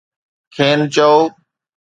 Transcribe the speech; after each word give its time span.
کين 0.53 0.79
چئو. 0.93 1.13